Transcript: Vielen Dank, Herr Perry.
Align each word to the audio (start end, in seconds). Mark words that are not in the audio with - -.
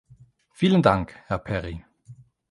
Vielen 0.51 0.81
Dank, 0.81 1.13
Herr 1.27 1.37
Perry. 1.37 1.85